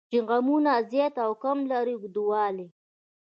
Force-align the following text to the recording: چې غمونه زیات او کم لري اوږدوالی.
چې 0.11 0.17
غمونه 0.27 0.71
زیات 0.91 1.15
او 1.25 1.31
کم 1.43 1.57
لري 1.71 1.93
اوږدوالی. 1.95 2.67